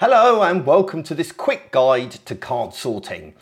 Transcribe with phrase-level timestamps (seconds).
[0.00, 3.34] Hello and welcome to this quick guide to card sorting.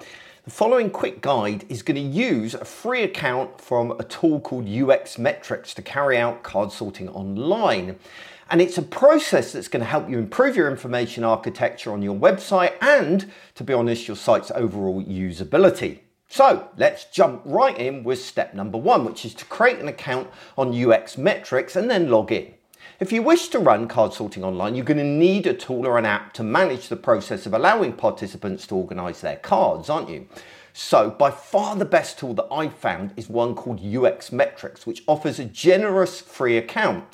[0.45, 4.67] The following quick guide is going to use a free account from a tool called
[4.67, 7.99] UX Metrics to carry out card sorting online.
[8.49, 12.17] And it's a process that's going to help you improve your information architecture on your
[12.17, 15.99] website and, to be honest, your site's overall usability.
[16.29, 20.31] So let's jump right in with step number one, which is to create an account
[20.57, 22.56] on UX Metrics and then log in.
[22.99, 25.99] If you wish to run card sorting online, you're going to need a tool or
[25.99, 30.27] an app to manage the process of allowing participants to organise their cards, aren't you?
[30.73, 35.03] So, by far the best tool that I've found is one called UX Metrics, which
[35.07, 37.05] offers a generous free account.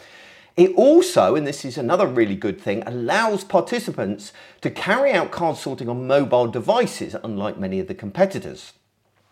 [0.57, 5.57] It also, and this is another really good thing, allows participants to carry out card
[5.57, 8.75] sorting on mobile devices, unlike many of the competitors.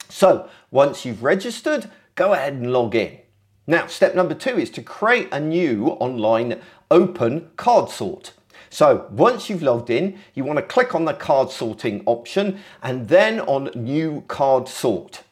[0.08, 3.20] So, once you've registered, go ahead and log in.
[3.70, 8.33] Now, step number two is to create a new online open card sort.
[8.69, 13.06] So once you've logged in, you want to click on the card sorting option and
[13.06, 15.22] then on new card sort.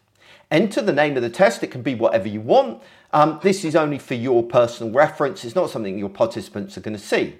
[0.52, 2.80] Enter the name of the test, it can be whatever you want.
[3.12, 6.96] Um, this is only for your personal reference, it's not something your participants are going
[6.96, 7.38] to see.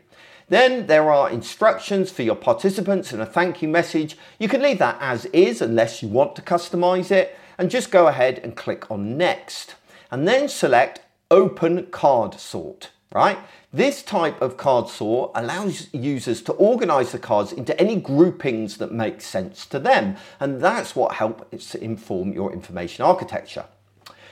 [0.48, 4.18] Then there are instructions for your participants and a thank you message.
[4.40, 8.08] You can leave that as is unless you want to customize it and just go
[8.08, 9.76] ahead and click on next
[10.10, 13.38] and then select open card sort, right?
[13.72, 18.92] This type of card sort allows users to organize the cards into any groupings that
[18.92, 20.16] make sense to them.
[20.40, 23.66] And that's what helps inform your information architecture.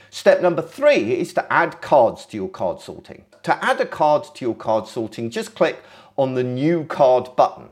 [0.09, 3.25] Step number three is to add cards to your card sorting.
[3.43, 5.83] To add a card to your card sorting, just click
[6.17, 7.69] on the new card button.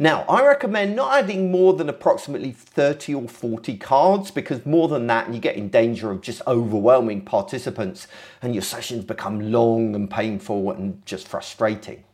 [0.00, 5.08] Now, I recommend not adding more than approximately 30 or 40 cards because more than
[5.08, 8.06] that, you get in danger of just overwhelming participants
[8.40, 12.04] and your sessions become long and painful and just frustrating.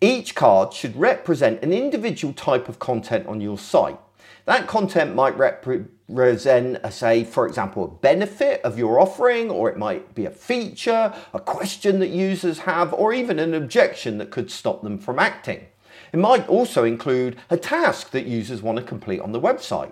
[0.00, 3.98] Each card should represent an individual type of content on your site.
[4.46, 9.76] That content might represent, a, say, for example, a benefit of your offering, or it
[9.76, 14.50] might be a feature, a question that users have, or even an objection that could
[14.50, 15.66] stop them from acting.
[16.14, 19.90] It might also include a task that users want to complete on the website.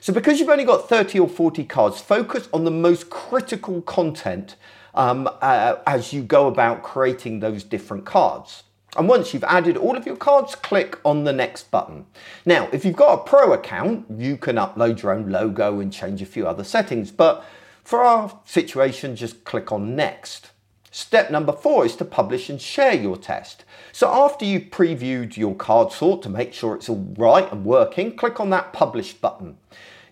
[0.00, 4.56] So because you've only got 30 or 40 cards, focus on the most critical content
[4.94, 8.64] um, uh, as you go about creating those different cards.
[8.96, 12.06] And once you've added all of your cards, click on the next button.
[12.44, 16.20] Now, if you've got a pro account, you can upload your own logo and change
[16.20, 17.12] a few other settings.
[17.12, 17.44] But
[17.84, 20.50] for our situation, just click on next.
[20.96, 23.66] Step number four is to publish and share your test.
[23.92, 28.16] So after you've previewed your card sort to make sure it's all right and working,
[28.16, 29.58] click on that publish button.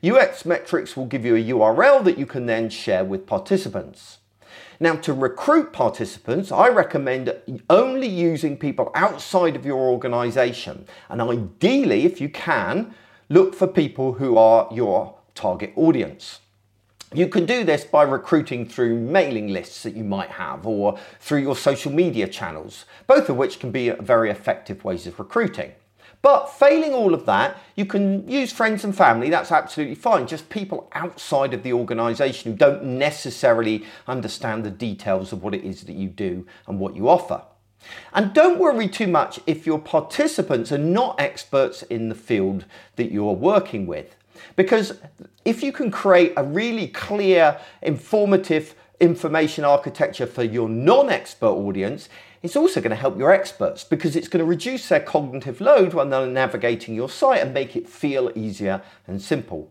[0.07, 4.19] UX Metrics will give you a URL that you can then share with participants.
[4.79, 7.35] Now, to recruit participants, I recommend
[7.71, 10.85] only using people outside of your organization.
[11.09, 12.95] And ideally, if you can,
[13.31, 16.41] look for people who are your target audience.
[17.15, 21.43] You can do this by recruiting through mailing lists that you might have or through
[21.43, 25.73] your social media channels, both of which can be very effective ways of recruiting.
[26.23, 30.27] But failing all of that, you can use friends and family, that's absolutely fine.
[30.27, 35.63] Just people outside of the organisation who don't necessarily understand the details of what it
[35.63, 37.43] is that you do and what you offer.
[38.13, 42.65] And don't worry too much if your participants are not experts in the field
[42.97, 44.17] that you're working with.
[44.57, 44.99] Because
[45.45, 52.09] if you can create a really clear, informative information architecture for your non expert audience,
[52.43, 55.95] it's also going to help your experts because it's going to reduce their cognitive load
[55.95, 59.71] when they're navigating your site and make it feel easier and simple.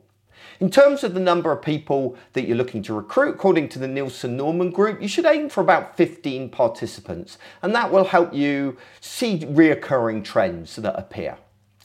[0.59, 3.87] In terms of the number of people that you're looking to recruit, according to the
[3.87, 8.77] Nielsen Norman Group, you should aim for about 15 participants, and that will help you
[8.99, 11.37] see reoccurring trends that appear.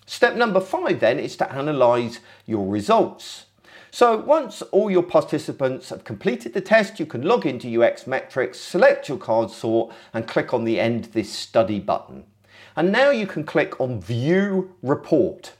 [0.08, 3.44] Step number five then is to analyze your results.
[3.91, 8.58] So once all your participants have completed the test, you can log into UX Metrics,
[8.58, 12.24] select your card sort and click on the End This Study button.
[12.74, 15.53] And now you can click on View Report.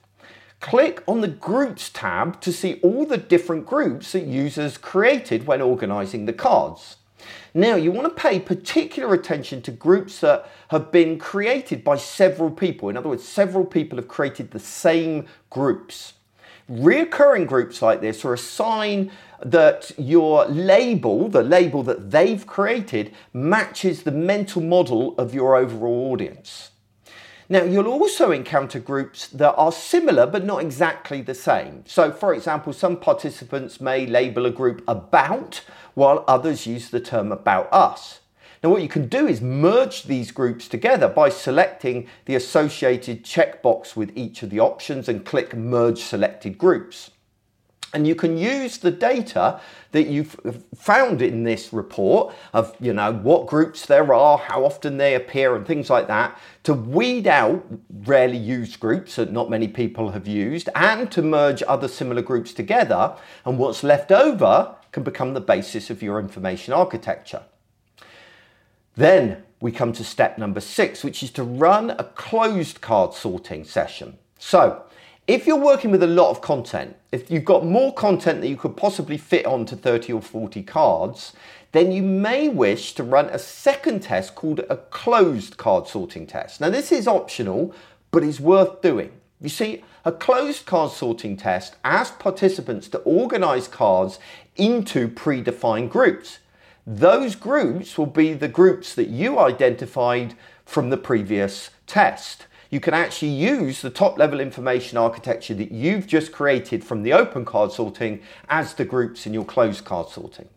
[0.61, 5.61] Click on the Groups tab to see all the different groups that users created when
[5.61, 6.97] organizing the cards.
[7.55, 12.51] Now, you want to pay particular attention to groups that have been created by several
[12.51, 12.89] people.
[12.89, 16.15] In other words, several people have created the same groups.
[16.71, 19.11] Reoccurring groups like this are a sign
[19.43, 26.13] that your label, the label that they've created, matches the mental model of your overall
[26.13, 26.71] audience.
[27.51, 31.83] Now, you'll also encounter groups that are similar but not exactly the same.
[31.87, 35.63] So, for example, some participants may label a group about,
[35.95, 38.21] while others use the term about us.
[38.63, 43.95] Now what you can do is merge these groups together by selecting the associated checkbox
[43.95, 47.13] with each of the options and click merge selected groups.
[47.95, 49.61] And you can use the data
[49.93, 50.39] that you've
[50.77, 55.57] found in this report of, you know, what groups there are, how often they appear
[55.57, 57.65] and things like that to weed out
[58.05, 62.53] rarely used groups that not many people have used and to merge other similar groups
[62.53, 63.17] together.
[63.47, 67.43] And what's left over can become the basis of your information architecture.
[68.97, 73.65] Then we come to step number six, which is to run a closed card sorting
[73.65, 74.19] session.
[74.39, 74.85] So
[75.29, 78.57] if you're working with a lot of content, if you've got more content that you
[78.57, 81.35] could possibly fit onto 30 or 40 cards,
[81.73, 86.63] then you may wish to run a second test called a closed card sorting test.
[86.63, 87.75] Now this is optional,
[88.11, 89.13] but is worth doing.
[89.39, 94.19] You see, a closed card sorting test asks participants to organize cards
[94.57, 96.39] into predefined groups.
[96.87, 100.35] Those groups will be the groups that you identified
[100.65, 106.07] from the previous test you can actually use the top level information architecture that you've
[106.07, 110.49] just created from the open card sorting as the groups in your closed card sorting.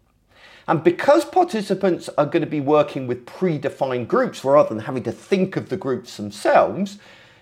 [0.68, 5.12] And because participants are going to be working with predefined groups rather than having to
[5.12, 6.98] think of the groups themselves,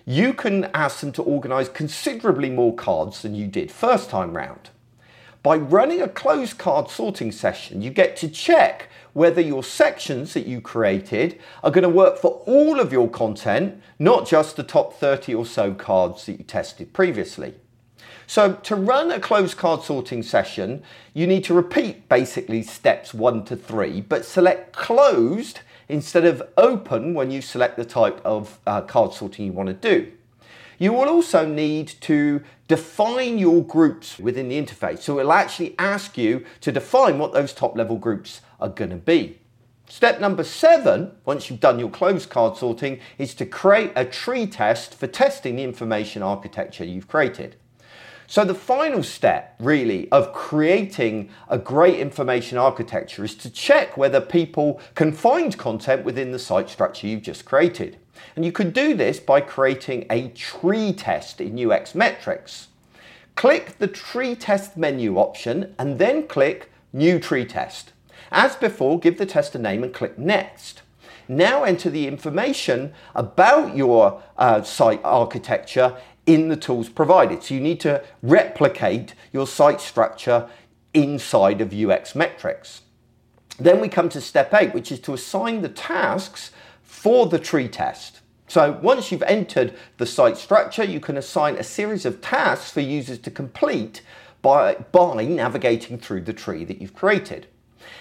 [0.06, 4.70] you can ask them to organize considerably more cards than you did first time round.
[5.42, 10.46] By running a closed card sorting session, you get to check whether your sections that
[10.46, 14.94] you created are going to work for all of your content, not just the top
[14.94, 17.54] 30 or so cards that you tested previously.
[18.26, 20.84] So to run a closed card sorting session,
[21.14, 27.12] you need to repeat basically steps one to three, but select closed instead of open
[27.12, 30.12] when you select the type of uh, card sorting you want to do.
[30.78, 35.00] You will also need to define your groups within the interface.
[35.00, 38.96] So it'll actually ask you to define what those top level groups are going to
[38.96, 39.38] be.
[39.88, 44.46] Step number seven, once you've done your closed card sorting, is to create a tree
[44.46, 47.56] test for testing the information architecture you've created.
[48.28, 54.20] So the final step really of creating a great information architecture is to check whether
[54.20, 57.96] people can find content within the site structure you've just created.
[58.36, 62.68] And you can do this by creating a tree test in UX Metrics.
[63.34, 67.92] Click the tree test menu option and then click new tree test.
[68.32, 70.82] As before, give the test a name and click next.
[71.28, 75.96] Now enter the information about your uh, site architecture
[76.26, 77.42] in the tools provided.
[77.42, 80.48] So you need to replicate your site structure
[80.92, 82.82] inside of UX Metrics.
[83.58, 86.50] Then we come to step eight, which is to assign the tasks
[86.82, 88.20] for the tree test.
[88.48, 92.80] So once you've entered the site structure, you can assign a series of tasks for
[92.80, 94.02] users to complete
[94.42, 97.46] by, by navigating through the tree that you've created.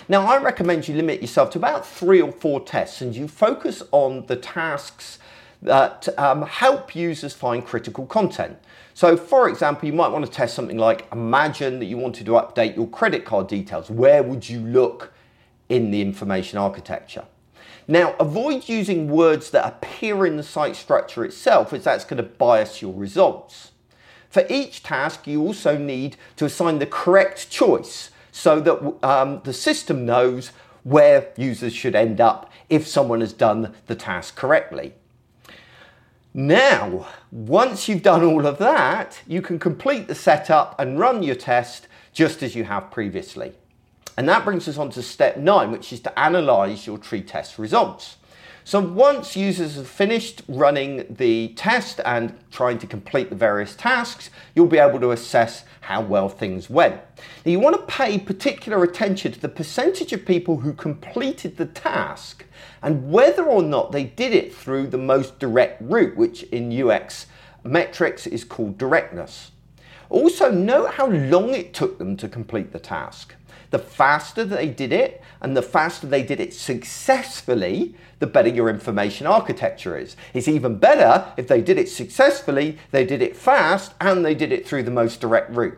[0.07, 3.83] Now, I recommend you limit yourself to about three or four tests and you focus
[3.91, 5.19] on the tasks
[5.61, 8.57] that um, help users find critical content.
[8.93, 12.33] So for example, you might want to test something like imagine that you wanted to
[12.33, 13.89] update your credit card details.
[13.89, 15.13] Where would you look
[15.67, 17.25] in the information architecture?
[17.87, 22.23] Now, avoid using words that appear in the site structure itself as that's going to
[22.23, 23.71] bias your results.
[24.29, 29.53] For each task, you also need to assign the correct choice so that um, the
[29.53, 30.51] system knows
[30.83, 34.93] where users should end up if someone has done the task correctly.
[36.33, 41.36] Now, once you've done all of that, you can complete the setup and run your
[41.36, 43.53] test just as you have previously.
[44.15, 47.57] And that brings us on to step nine, which is to analyze your tree test
[47.57, 48.17] results.
[48.69, 54.29] So once users have finished running the test and trying to complete the various tasks,
[54.53, 57.01] you'll be able to assess how well things went.
[57.43, 61.65] Now you want to pay particular attention to the percentage of people who completed the
[61.65, 62.45] task
[62.83, 67.25] and whether or not they did it through the most direct route, which in UX
[67.63, 69.49] metrics is called directness.
[70.10, 73.36] Also note how long it took them to complete the task.
[73.70, 78.70] The faster they did it and the faster they did it successfully, the better your
[78.70, 80.16] information architecture is.
[80.34, 84.51] It's even better if they did it successfully, they did it fast, and they did
[84.51, 85.78] it through the most direct route.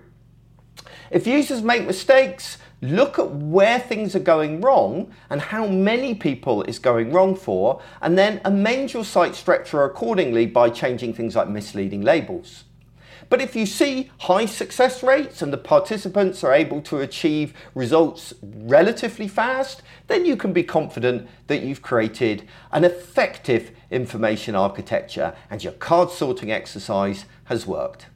[1.12, 6.64] If users make mistakes, look at where things are going wrong and how many people
[6.64, 11.50] is going wrong for, and then amend your site structure accordingly by changing things like
[11.50, 12.64] misleading labels.
[13.30, 18.34] But if you see high success rates and the participants are able to achieve results
[18.42, 25.64] relatively fast, then you can be confident that you've created an effective information architecture and
[25.64, 28.08] your card sorting exercise has worked.